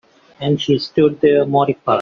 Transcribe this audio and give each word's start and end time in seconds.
And 0.39 0.59
she 0.59 0.79
stood 0.79 1.21
there 1.21 1.45
mortified. 1.45 1.89